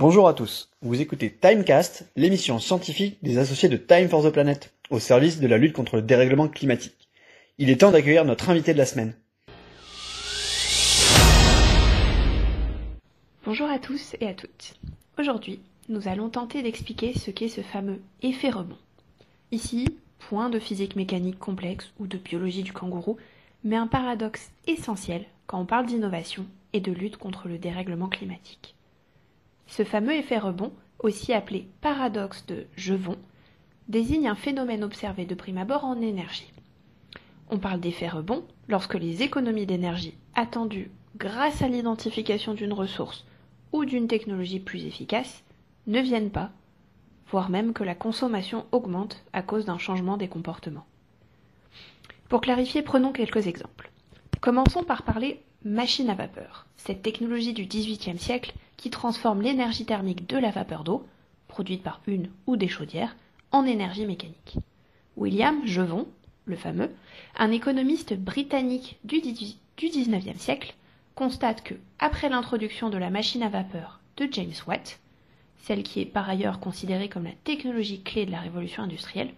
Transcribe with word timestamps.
Bonjour 0.00 0.28
à 0.28 0.32
tous, 0.32 0.70
vous 0.80 1.02
écoutez 1.02 1.30
Timecast, 1.30 2.10
l'émission 2.16 2.58
scientifique 2.58 3.18
des 3.22 3.36
associés 3.36 3.68
de 3.68 3.76
Time 3.76 4.08
for 4.08 4.24
the 4.24 4.32
Planet, 4.32 4.72
au 4.88 4.98
service 4.98 5.40
de 5.40 5.46
la 5.46 5.58
lutte 5.58 5.74
contre 5.74 5.96
le 5.96 6.00
dérèglement 6.00 6.48
climatique. 6.48 7.10
Il 7.58 7.68
est 7.68 7.82
temps 7.82 7.90
d'accueillir 7.90 8.24
notre 8.24 8.48
invité 8.48 8.72
de 8.72 8.78
la 8.78 8.86
semaine. 8.86 9.14
Bonjour 13.44 13.68
à 13.68 13.78
tous 13.78 14.16
et 14.22 14.26
à 14.26 14.32
toutes. 14.32 14.72
Aujourd'hui, 15.18 15.60
nous 15.90 16.08
allons 16.08 16.30
tenter 16.30 16.62
d'expliquer 16.62 17.12
ce 17.12 17.30
qu'est 17.30 17.48
ce 17.48 17.60
fameux 17.60 18.00
effet 18.22 18.48
rebond. 18.48 18.78
Ici, 19.52 19.86
point 20.18 20.48
de 20.48 20.58
physique 20.58 20.96
mécanique 20.96 21.38
complexe 21.38 21.92
ou 21.98 22.06
de 22.06 22.16
biologie 22.16 22.62
du 22.62 22.72
kangourou, 22.72 23.18
mais 23.64 23.76
un 23.76 23.86
paradoxe 23.86 24.50
essentiel 24.66 25.26
quand 25.46 25.60
on 25.60 25.66
parle 25.66 25.84
d'innovation 25.84 26.46
et 26.72 26.80
de 26.80 26.90
lutte 26.90 27.18
contre 27.18 27.48
le 27.48 27.58
dérèglement 27.58 28.08
climatique. 28.08 28.76
Ce 29.70 29.84
fameux 29.84 30.14
effet 30.14 30.38
rebond, 30.38 30.72
aussi 30.98 31.32
appelé 31.32 31.68
paradoxe 31.80 32.44
de 32.46 32.66
Jevon, 32.76 33.16
désigne 33.86 34.26
un 34.26 34.34
phénomène 34.34 34.82
observé 34.82 35.26
de 35.26 35.34
prime 35.36 35.58
abord 35.58 35.84
en 35.84 36.00
énergie. 36.00 36.52
On 37.50 37.58
parle 37.58 37.78
d'effet 37.78 38.08
rebond 38.08 38.44
lorsque 38.68 38.96
les 38.96 39.22
économies 39.22 39.66
d'énergie 39.66 40.14
attendues 40.34 40.90
grâce 41.16 41.62
à 41.62 41.68
l'identification 41.68 42.52
d'une 42.52 42.72
ressource 42.72 43.24
ou 43.72 43.84
d'une 43.84 44.08
technologie 44.08 44.58
plus 44.58 44.86
efficace 44.86 45.44
ne 45.86 46.00
viennent 46.00 46.30
pas, 46.30 46.50
voire 47.30 47.48
même 47.48 47.72
que 47.72 47.84
la 47.84 47.94
consommation 47.94 48.66
augmente 48.72 49.24
à 49.32 49.42
cause 49.42 49.66
d'un 49.66 49.78
changement 49.78 50.16
des 50.16 50.28
comportements. 50.28 50.86
Pour 52.28 52.40
clarifier, 52.40 52.82
prenons 52.82 53.12
quelques 53.12 53.46
exemples. 53.46 53.92
Commençons 54.40 54.82
par 54.82 55.04
parler 55.04 55.40
machine 55.64 56.10
à 56.10 56.14
vapeur, 56.14 56.66
cette 56.76 57.02
technologie 57.02 57.52
du 57.52 57.66
XVIIIe 57.66 58.18
siècle 58.18 58.52
qui 58.80 58.88
transforme 58.88 59.42
l'énergie 59.42 59.84
thermique 59.84 60.26
de 60.26 60.38
la 60.38 60.50
vapeur 60.50 60.84
d'eau, 60.84 61.06
produite 61.48 61.82
par 61.82 62.00
une 62.06 62.30
ou 62.46 62.56
des 62.56 62.66
chaudières, 62.66 63.14
en 63.52 63.66
énergie 63.66 64.06
mécanique. 64.06 64.56
William 65.18 65.66
Jevon, 65.66 66.08
le 66.46 66.56
fameux, 66.56 66.90
un 67.36 67.50
économiste 67.50 68.14
britannique 68.14 68.98
du 69.04 69.20
XIXe 69.20 70.40
siècle, 70.40 70.74
constate 71.14 71.62
que, 71.62 71.74
après 71.98 72.30
l'introduction 72.30 72.88
de 72.88 72.96
la 72.96 73.10
machine 73.10 73.42
à 73.42 73.50
vapeur 73.50 74.00
de 74.16 74.26
James 74.32 74.54
Watt, 74.66 74.98
celle 75.58 75.82
qui 75.82 76.00
est 76.00 76.06
par 76.06 76.30
ailleurs 76.30 76.58
considérée 76.58 77.10
comme 77.10 77.24
la 77.24 77.32
technologie 77.44 78.00
clé 78.00 78.24
de 78.24 78.30
la 78.30 78.40
révolution 78.40 78.82
industrielle, 78.82 79.34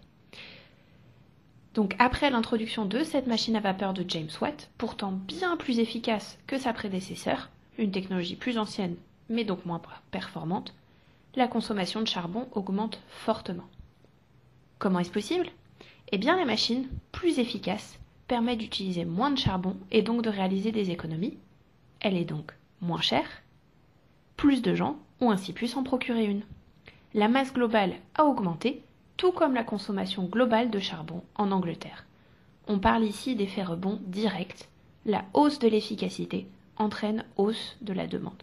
donc 1.74 1.96
après 1.98 2.30
l'introduction 2.30 2.84
de 2.84 3.02
cette 3.02 3.26
machine 3.26 3.56
à 3.56 3.60
vapeur 3.60 3.92
de 3.92 4.04
James 4.06 4.30
Watt, 4.40 4.70
pourtant 4.78 5.10
bien 5.10 5.56
plus 5.56 5.80
efficace 5.80 6.38
que 6.46 6.58
sa 6.58 6.72
prédécesseur, 6.72 7.50
une 7.76 7.90
technologie 7.90 8.36
plus 8.36 8.56
ancienne 8.56 8.94
mais 9.32 9.44
donc 9.44 9.66
moins 9.66 9.80
performante, 10.10 10.74
la 11.34 11.48
consommation 11.48 12.00
de 12.00 12.06
charbon 12.06 12.46
augmente 12.52 13.00
fortement. 13.08 13.66
Comment 14.78 15.00
est-ce 15.00 15.10
possible? 15.10 15.48
Eh 16.12 16.18
bien 16.18 16.36
la 16.36 16.44
machine, 16.44 16.86
plus 17.10 17.38
efficace, 17.38 17.98
permet 18.28 18.56
d'utiliser 18.56 19.04
moins 19.04 19.30
de 19.30 19.38
charbon 19.38 19.76
et 19.90 20.02
donc 20.02 20.22
de 20.22 20.30
réaliser 20.30 20.70
des 20.70 20.90
économies. 20.90 21.38
Elle 22.00 22.16
est 22.16 22.24
donc 22.24 22.52
moins 22.80 23.00
chère. 23.00 23.28
Plus 24.36 24.60
de 24.60 24.74
gens 24.74 24.98
ont 25.20 25.30
ainsi 25.30 25.52
pu 25.52 25.66
s'en 25.66 25.82
procurer 25.82 26.26
une. 26.26 26.42
La 27.14 27.28
masse 27.28 27.52
globale 27.52 27.94
a 28.14 28.24
augmenté 28.24 28.82
tout 29.16 29.32
comme 29.32 29.54
la 29.54 29.64
consommation 29.64 30.24
globale 30.24 30.70
de 30.70 30.78
charbon 30.78 31.22
en 31.36 31.52
Angleterre. 31.52 32.04
On 32.68 32.78
parle 32.78 33.04
ici 33.04 33.34
d'effet 33.34 33.62
rebond 33.62 34.00
direct. 34.06 34.68
La 35.06 35.24
hausse 35.32 35.58
de 35.58 35.68
l'efficacité 35.68 36.46
entraîne 36.76 37.24
hausse 37.36 37.76
de 37.80 37.92
la 37.92 38.06
demande. 38.06 38.42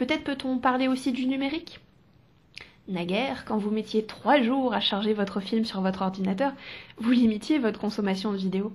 Peut-être 0.00 0.24
peut-on 0.24 0.56
parler 0.56 0.88
aussi 0.88 1.12
du 1.12 1.26
numérique? 1.26 1.78
Naguère, 2.88 3.44
quand 3.44 3.58
vous 3.58 3.70
mettiez 3.70 4.06
trois 4.06 4.40
jours 4.40 4.72
à 4.72 4.80
charger 4.80 5.12
votre 5.12 5.40
film 5.40 5.66
sur 5.66 5.82
votre 5.82 6.00
ordinateur, 6.00 6.54
vous 6.96 7.10
limitiez 7.10 7.58
votre 7.58 7.78
consommation 7.78 8.32
de 8.32 8.38
vidéos. 8.38 8.72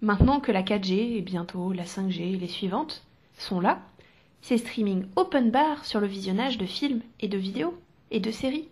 Maintenant 0.00 0.38
que 0.38 0.52
la 0.52 0.62
4G 0.62 1.16
et 1.16 1.22
bientôt 1.22 1.72
la 1.72 1.82
5G 1.82 2.34
et 2.34 2.36
les 2.36 2.46
suivantes 2.46 3.02
sont 3.36 3.58
là, 3.58 3.82
c'est 4.42 4.58
streaming 4.58 5.06
open 5.16 5.50
bar 5.50 5.84
sur 5.84 5.98
le 5.98 6.06
visionnage 6.06 6.56
de 6.56 6.66
films 6.66 7.00
et 7.18 7.26
de 7.26 7.36
vidéos 7.36 7.76
et 8.12 8.20
de 8.20 8.30
séries 8.30 8.68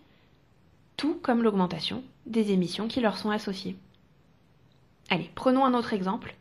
tout 0.95 1.19
comme 1.21 1.43
l'augmentation 1.43 2.01
des 2.25 2.53
émissions 2.53 2.87
qui 2.87 3.01
leur 3.01 3.17
sont 3.17 3.29
associées. 3.29 3.75
Allez, 5.09 5.29
prenons 5.35 5.65
un 5.65 5.73
autre 5.73 5.91
exemple. 5.91 6.33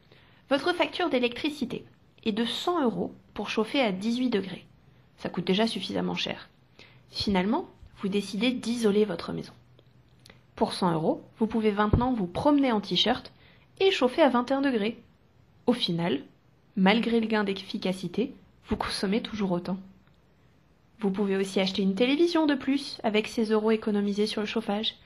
Votre 0.51 0.73
facture 0.73 1.11
d'électricité 1.11 1.85
est 2.25 2.31
de 2.31 2.45
100 2.45 2.85
euros 2.85 3.13
pour 3.35 3.51
chauffer 3.51 3.81
à 3.81 3.91
18 3.91 4.31
degrés. 4.31 4.67
Ça 5.23 5.29
coûte 5.29 5.47
déjà 5.47 5.69
suffisamment 5.69 6.17
cher. 6.17 6.49
Finalement, 7.13 7.69
vous 7.99 8.09
décidez 8.09 8.51
d'isoler 8.51 9.05
votre 9.05 9.33
maison. 9.33 9.53
Pour 10.57 10.73
100 10.73 10.95
euros, 10.95 11.23
vous 11.39 11.47
pouvez 11.47 11.71
maintenant 11.71 12.13
vous 12.13 12.27
promener 12.27 12.73
en 12.73 12.81
t-shirt 12.81 13.31
et 13.79 13.93
chauffer 13.93 14.23
à 14.23 14.31
21 14.31 14.63
degrés. 14.63 15.01
Au 15.67 15.75
final, 15.75 16.25
malgré 16.75 17.21
le 17.21 17.29
gain 17.29 17.45
d'efficacité, 17.45 18.35
vous 18.67 18.77
consommez 18.77 19.23
toujours 19.23 19.53
autant. 19.53 19.79
Vous 20.99 21.13
pouvez 21.13 21.37
aussi 21.37 21.61
acheter 21.61 21.83
une 21.83 21.95
télévision 21.95 22.47
de 22.47 22.57
plus 22.57 22.99
avec 23.05 23.29
ces 23.29 23.45
euros 23.53 23.71
économisés 23.71 24.27
sur 24.27 24.41
le 24.41 24.49
chauffage. 24.49 24.97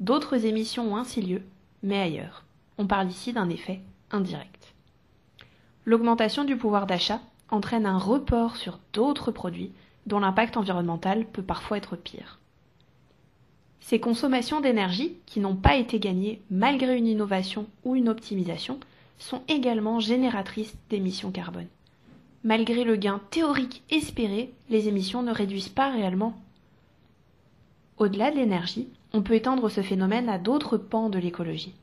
D'autres 0.00 0.44
émissions 0.44 0.92
ont 0.92 0.96
ainsi 0.96 1.22
lieu, 1.22 1.40
mais 1.82 1.98
ailleurs. 1.98 2.44
On 2.76 2.86
parle 2.86 3.08
ici 3.08 3.32
d'un 3.32 3.48
effet 3.48 3.80
indirect. 4.10 4.74
L'augmentation 5.86 6.44
du 6.44 6.58
pouvoir 6.58 6.86
d'achat 6.86 7.22
entraîne 7.52 7.86
un 7.86 7.98
report 7.98 8.56
sur 8.56 8.80
d'autres 8.92 9.30
produits 9.30 9.70
dont 10.06 10.18
l'impact 10.18 10.56
environnemental 10.56 11.24
peut 11.26 11.42
parfois 11.42 11.76
être 11.76 11.94
pire. 11.94 12.40
Ces 13.80 14.00
consommations 14.00 14.60
d'énergie, 14.60 15.14
qui 15.26 15.38
n'ont 15.38 15.56
pas 15.56 15.76
été 15.76 16.00
gagnées 16.00 16.42
malgré 16.50 16.96
une 16.96 17.06
innovation 17.06 17.66
ou 17.84 17.94
une 17.94 18.08
optimisation, 18.08 18.80
sont 19.18 19.42
également 19.48 20.00
génératrices 20.00 20.74
d'émissions 20.90 21.30
carbone 21.30 21.68
malgré 22.44 22.84
le 22.84 22.96
gain 22.96 23.20
théorique 23.30 23.82
espéré, 23.90 24.52
les 24.68 24.88
émissions 24.88 25.22
ne 25.22 25.32
réduisent 25.32 25.68
pas 25.68 25.90
réellement. 25.90 26.34
Au-delà 27.98 28.30
de 28.30 28.36
l'énergie, 28.36 28.88
on 29.12 29.22
peut 29.22 29.34
étendre 29.34 29.68
ce 29.68 29.82
phénomène 29.82 30.28
à 30.28 30.38
d'autres 30.38 30.76
pans 30.76 31.08
de 31.08 31.18
l'écologie. 31.18 31.74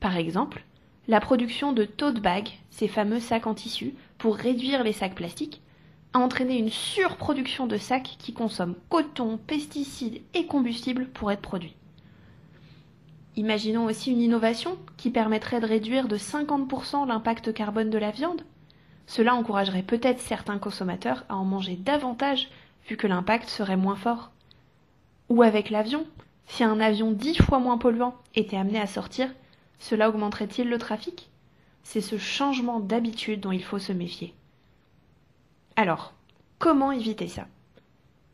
Par 0.00 0.16
exemple, 0.16 0.64
la 1.08 1.20
production 1.20 1.72
de 1.72 1.84
tote 1.84 2.20
bags, 2.20 2.50
ces 2.70 2.86
fameux 2.88 3.20
sacs 3.20 3.46
en 3.46 3.54
tissu, 3.54 3.94
pour 4.18 4.36
réduire 4.36 4.84
les 4.84 4.92
sacs 4.92 5.14
plastiques, 5.14 5.60
a 6.12 6.18
entraîné 6.18 6.58
une 6.58 6.70
surproduction 6.70 7.66
de 7.66 7.76
sacs 7.76 8.16
qui 8.18 8.32
consomment 8.32 8.76
coton, 8.88 9.38
pesticides 9.38 10.20
et 10.34 10.46
combustibles 10.46 11.08
pour 11.08 11.32
être 11.32 11.42
produits. 11.42 11.74
Imaginons 13.36 13.86
aussi 13.86 14.12
une 14.12 14.20
innovation 14.20 14.78
qui 14.96 15.10
permettrait 15.10 15.60
de 15.60 15.66
réduire 15.66 16.08
de 16.08 16.16
50% 16.16 17.06
l'impact 17.06 17.52
carbone 17.52 17.90
de 17.90 17.98
la 17.98 18.10
viande 18.10 18.42
cela 19.08 19.34
encouragerait 19.34 19.82
peut-être 19.82 20.20
certains 20.20 20.58
consommateurs 20.58 21.24
à 21.30 21.36
en 21.36 21.44
manger 21.44 21.76
davantage 21.76 22.50
vu 22.86 22.96
que 22.96 23.06
l'impact 23.06 23.48
serait 23.48 23.78
moins 23.78 23.96
fort. 23.96 24.30
Ou 25.30 25.42
avec 25.42 25.70
l'avion, 25.70 26.06
si 26.46 26.62
un 26.62 26.78
avion 26.78 27.10
dix 27.10 27.38
fois 27.38 27.58
moins 27.58 27.78
polluant 27.78 28.14
était 28.34 28.58
amené 28.58 28.78
à 28.78 28.86
sortir, 28.86 29.30
cela 29.78 30.08
augmenterait-il 30.08 30.68
le 30.68 30.78
trafic? 30.78 31.30
C'est 31.82 32.00
ce 32.00 32.18
changement 32.18 32.80
d'habitude 32.80 33.40
dont 33.40 33.52
il 33.52 33.62
faut 33.62 33.78
se 33.78 33.92
méfier. 33.92 34.34
Alors, 35.76 36.12
comment 36.58 36.92
éviter 36.92 37.28
ça? 37.28 37.46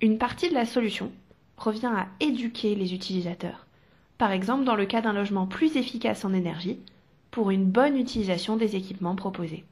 Une 0.00 0.19
partie 0.19 0.49
de 0.49 0.55
la 0.55 0.66
solution 0.66 1.12
revient 1.56 1.93
à 1.94 2.09
éduquer 2.21 2.75
les 2.75 2.94
utilisateurs, 2.94 3.66
par 4.19 4.32
exemple 4.32 4.65
dans 4.65 4.75
le 4.75 4.87
cas 4.87 5.00
d'un 5.00 5.12
logement 5.12 5.47
plus 5.47 5.77
efficace 5.77 6.25
en 6.25 6.32
énergie, 6.32 6.78
pour 7.31 7.50
une 7.50 7.65
bonne 7.65 7.97
utilisation 7.97 8.56
des 8.56 8.76
équipements 8.76 9.16
proposés. 9.16 9.65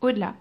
Au-delà, 0.00 0.34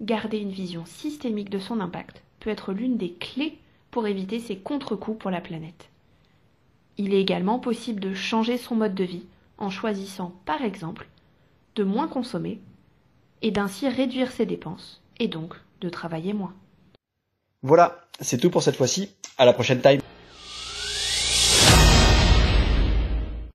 garder 0.00 0.38
une 0.38 0.50
vision 0.50 0.84
systémique 0.86 1.50
de 1.50 1.58
son 1.58 1.80
impact 1.80 2.22
peut 2.40 2.50
être 2.50 2.72
l'une 2.72 2.96
des 2.96 3.12
clés 3.12 3.58
pour 3.90 4.06
éviter 4.06 4.38
ces 4.38 4.56
contre-coups 4.56 5.18
pour 5.18 5.30
la 5.30 5.40
planète. 5.40 5.88
Il 6.96 7.14
est 7.14 7.20
également 7.20 7.58
possible 7.58 8.00
de 8.00 8.14
changer 8.14 8.58
son 8.58 8.76
mode 8.76 8.94
de 8.94 9.04
vie 9.04 9.24
en 9.58 9.70
choisissant, 9.70 10.34
par 10.44 10.62
exemple, 10.62 11.08
de 11.76 11.84
moins 11.84 12.08
consommer 12.08 12.60
et 13.42 13.50
d'ainsi 13.50 13.88
réduire 13.88 14.32
ses 14.32 14.46
dépenses 14.46 15.02
et 15.18 15.28
donc 15.28 15.54
de 15.80 15.88
travailler 15.88 16.32
moins. 16.32 16.54
Voilà, 17.62 18.00
c'est 18.20 18.38
tout 18.38 18.50
pour 18.50 18.62
cette 18.62 18.76
fois-ci. 18.76 19.10
À 19.38 19.44
la 19.44 19.52
prochaine 19.52 19.80
time. 19.80 20.00